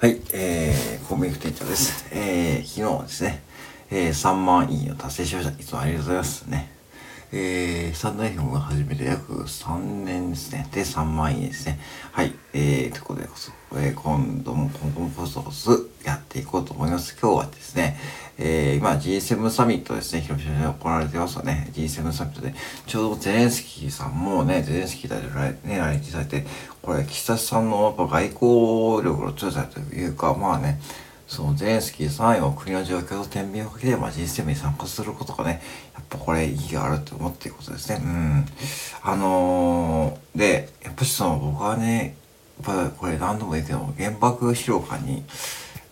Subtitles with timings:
[0.00, 2.06] はい、えー、コンビニ店長です。
[2.12, 3.42] えー、昨日ですね、
[3.90, 5.60] えー、3万いいを達成しました。
[5.60, 6.70] いつもありがとうございますね。
[7.32, 10.68] えー、スタンド FM が始めて約3年ですね。
[10.70, 11.80] で、3万いいですね。
[12.12, 17.16] はい、えー、ということでこそ、えー、今度も、今後もコツコツやっていこうと思います。
[17.20, 17.98] 今日はですね、
[18.38, 21.70] えー、今 G7 サミットですね、広島で行われてますよね。
[21.74, 22.54] G7 サミットで、
[22.86, 26.46] ちょうどゼレンスキーさんもね、ゼレンスキー大統領ね、来日されて、
[26.80, 30.80] これ、岸田さんのやっぱ外交力の強さというか、まあね、
[31.26, 35.60] そのゼレンスキーさんを国の状況と天秤をかけて、まあ、G7 に参加することがね、
[35.94, 38.00] やっぱこれ意義があると思っていることですね。
[38.02, 38.46] うん。
[39.02, 42.16] あのー、で、やっぱしその僕はね、
[42.62, 45.24] ぱりこれ何度も言うけども、原爆資料館に、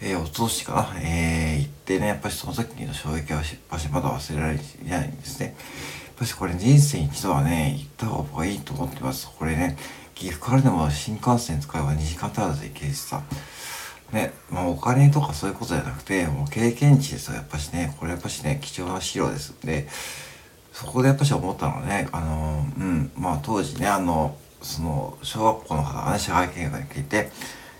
[0.00, 5.46] えー、おととしかな、えー、行ってね、やっぱりその時の衝撃はやっぱしまだ忘れられないんですね。
[5.46, 9.28] やっぱしこれ人生一度はね、行った方がいいと思ってます。
[9.38, 9.76] これね、
[10.14, 13.22] 岐阜からでも新幹線使えば2時間足らず行けるしさ、
[14.12, 19.54] ね、まあお金とかそういうことじゃなくて、もう経験値ですよ、やっぱしね、これやっぱしね、貴重な資料です。
[19.64, 19.88] で、
[20.72, 27.30] そこでやっぱし思ったのはね、あの、うん、まあ当時ね、あの、その、小学校の方がね、社会見学に来て、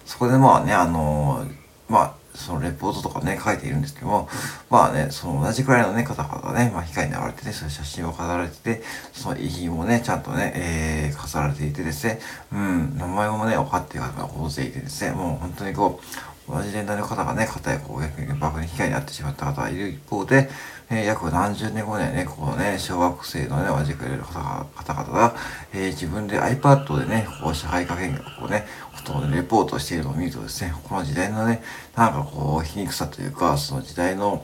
[0.04, 1.44] そこでまあね、あの、
[1.88, 4.28] まあ、そのレポートとかね、書いているんですけども、
[4.68, 8.82] まあね、その同じくらいのね、方々がね、まあ、被害に遭われてね、そういう写真を飾られてて、
[9.12, 12.18] その遺品もね、ちゃんとね、えー、飾られていてですね、
[12.52, 20.50] うん、名前もね、分かっている方が大勢いてですね、もう本当にこう、同じ年代の方がね、片やこう、逆に爆に被害に遭ってしまった方がいる一方で、
[20.90, 25.34] えー、約何十年後にね、こうね、小学生のね、同じくれる方が方々が、
[25.72, 31.62] えー、自分で iPad でね、こう、社会科見学をね、ことをね、レポートしているのを見るとですね、この時代のね、
[31.96, 34.42] なんかこう、皮肉さというか、その時代の、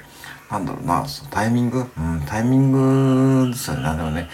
[0.51, 1.85] なんだろうな、そのタイミング？
[1.97, 2.73] うん、タイミン
[3.45, 3.83] グですよね。
[3.83, 4.29] なんだろうね。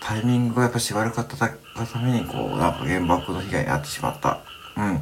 [0.00, 4.40] タイミングがやっぱし悪かったために、こう、なんか原爆の被害に遭ってしまった。
[4.76, 5.00] うん。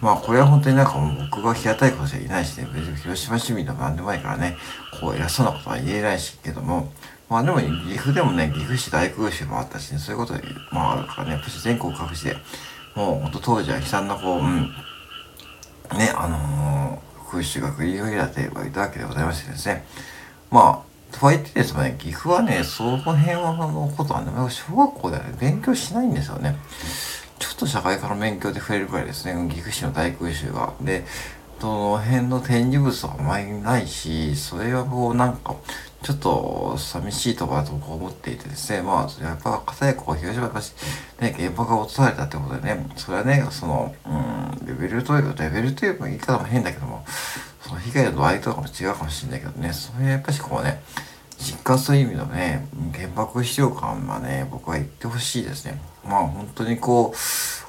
[0.00, 4.56] まあこれは本当になんかもう僕が平たいことじゃいないしね、別に広島市民でもなんでもないからね、
[5.00, 6.92] こう偉そうなことは言えないしけども、
[7.28, 10.34] まあでも岐阜でもね、岐阜市大空襲もあったしね、そういうこと
[10.72, 12.36] まあるからね、やっぱし全国各地で、
[12.94, 14.72] もう本当当時は悲惨なこう、うん、
[15.98, 19.84] ね、あのー、空襲が繰り広げられてはいたわけでございましてですね、
[20.50, 26.56] まあ、とはいってですね、岐阜はね、その辺はのことはね、小学校ではね、勉強しないんですよね。
[27.38, 30.72] ちょっと社会科の勉強で触れるくらいですね、岐阜市の大空襲が。
[30.80, 31.04] で、
[31.60, 35.56] その辺の展示物はあまりないし、それはこうなんか、
[36.02, 40.72] ちょっと寂しいとかと思っていてですね、まあ、やっぱ、片やこう、広島だし、
[41.20, 47.04] ね、原爆が落とされたってことでね、それはね、その、うん、レベルという、レベルという言い方も変だけども、
[47.62, 50.80] その被害の度合いとかも違うかもしれないけどね、それはやっぱしこうね、
[51.48, 55.80] 実感する意味のね、原爆資料館はね、僕は行ってほしいですね。
[56.04, 57.16] まあ本当にこう、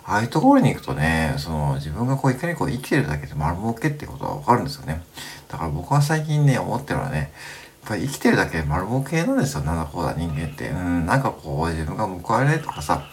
[0.05, 5.01] ああいうところに行くとね、その自分がこういかにこう生きてるだけで丸儲けってことはわかるんですよね。
[5.47, 7.29] だから僕は最近ね、思ってるのはね、やっ
[7.87, 10.69] ぱり生きてるだけで丸儲けなんですよ、なんだこうだ人間って。
[10.69, 13.03] うん、なんかこう自分が報われないとかさ、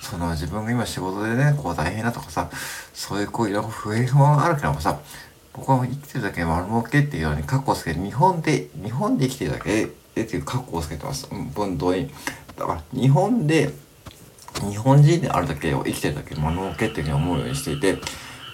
[0.00, 2.50] その自分が今仕事でね、こう大変だとかさ、
[2.92, 4.98] そういうこういろいろ不平不満があるけどもさ、
[5.52, 9.90] 僕は生きてるだけで丸儲けっていうように覚悟をつけて、日本で、日本で生きてるだけで、
[10.22, 11.28] っていう覚悟をつけてます。
[11.54, 12.10] 本当に。
[12.56, 13.70] だから、日本で、
[14.70, 17.98] 日本人であるだけを生きてるだけ丸儲けっていうふうに思うようにしていて、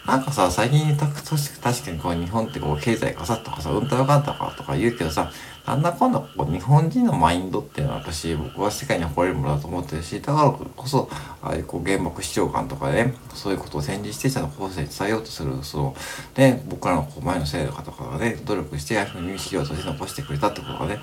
[0.06, 5.30] なんかさ、最近た確かにこう日本ってこう経済がさっとかさ、うんたらかんたかとか言うけどさ、
[5.64, 11.08] なんだかんだこう日本人のマインドっていうのは私、僕は世界に誇れるものだと思ってるし、だからこそ、
[11.40, 15.96] ああいうこう原爆視聴館とかね、そういうことを戦時指定者の後世に伝えようとする、その、
[16.36, 20.98] ね、僕らのこう前の世代の方がね、努力して、民資料として残してくれたってことがね、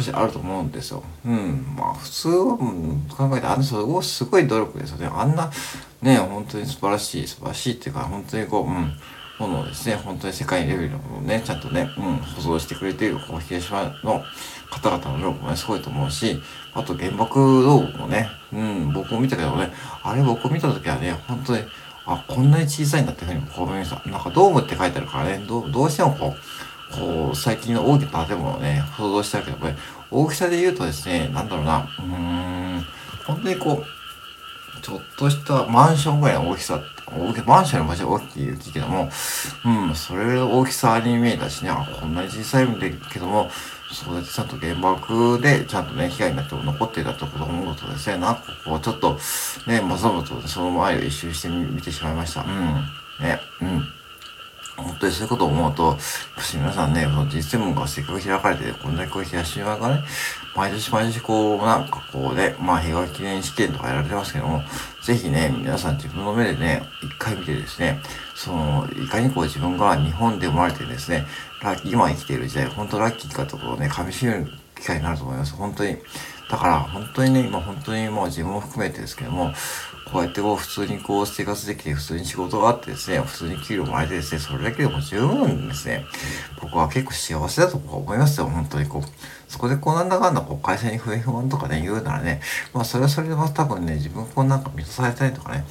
[0.00, 1.02] 少しあると思うんですよ。
[1.26, 1.74] うん。
[1.76, 5.10] まあ普通は、考えてあんなすごい、すごい努力ですよね。
[5.12, 5.50] あんな、
[6.02, 8.94] ね、本当に素晴らしい、素晴らしいっていうか、本当にこう、うん、
[9.38, 14.22] ものをですね、本当に世界レベルのものをね、ちゃんとね、うん、保存してくれている、こう、広島の
[14.70, 16.40] 方々の努力もね、すごいと思うし、
[16.72, 19.72] あと原爆動画もね、うん、僕も見たけどね、
[20.02, 21.64] あれ僕見た時はね、本当に、
[22.06, 24.08] あ、こんなに小さいんだっていうふうにこう思いました。
[24.08, 26.34] なんかドームって書いてあるからね、どどうしてもこう、
[26.92, 29.74] こう、最近の大きな建物をね、想像したけど、これ、
[30.10, 32.86] 大きさで言うとですね、なんだろうな、うーん、
[33.26, 39.10] 本当にこう、ちょっとしたマンションぐらいの大きさ、大きマンションよりもちろん大きいけども、
[39.64, 43.50] うん、それの大きさに見えたしね、あ、こんなに小さいんだけども、
[43.92, 49.18] そうやってちゃんと原爆でちゃんとね、被害になって残っていたところを思うとですね、なんかこう、ちょっと、
[49.66, 52.42] ね、まざまとその前を一周してみてしまいました。
[52.42, 52.48] うん。
[53.20, 53.99] ね、うん。
[55.00, 55.98] 本当にそういうことを思うと、も
[56.42, 60.04] し皆さんね、その実践文がせっかく開かれて、こんなにこう、東島がね、
[60.54, 64.62] 毎年毎年こう、なんかこうね、まあ平和記念式典とかやられてますけども、
[65.02, 67.98] ぜひね、皆さん自分の目でね、一回見てですね、
[68.34, 71.24] その、いかにこう自分が日本で生まれてですね、
[71.62, 75.54] ラ今生きている時代、本当ラッキーかところをね、噛み締める機会になると思います。
[75.54, 75.96] 本当に。
[76.50, 79.52] だから本当にね、今本当にもう自分も含めてですけども、
[80.10, 86.04] こうやってこう普通にこう生活できて普通に仕事があってですね、普通に給料もらえてですね、それだけでも十分ですね、
[86.60, 89.02] 僕は結構幸せだと思いますよ、本当にこう。
[89.46, 92.40] そこでこうなんだかんだこう会社に不平不満とかね、言うならね、
[92.74, 95.64] まあそれはそれでまた多分ね、自分こうなんか満たされたいとかね、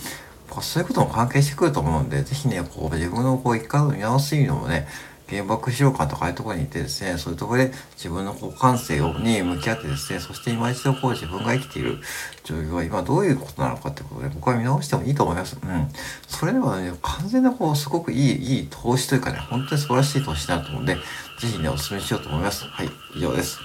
[0.62, 4.88] そういうことも関係してくると思うんで、ぜひね、こう自分のこう一回見直す意味でもね、
[5.30, 12.00] 原爆資料館とかああいうところに行ってですね、そういうところで自分のこう感性に向き合ってですね、そして今一度こう自分が生きている
[12.44, 15.58] 状況は今どういうことなのかってことで僕は見直してもいいと思います。
[15.62, 15.90] うん。
[16.28, 21.02] それではね、完全なこうすごくいい、いい投資というかね、本当に素晴らしい投資になると思うんで、ぜ
[21.48, 22.66] ひね、お勧めしようと思います。
[22.66, 23.60] はい、以上です。